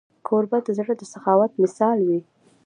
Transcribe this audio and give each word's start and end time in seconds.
کوربه 0.27 0.57
د 0.65 0.67
زړه 0.77 0.93
د 0.97 1.01
سخاوت 1.13 1.51
مثال 1.63 1.97
وي. 2.07 2.19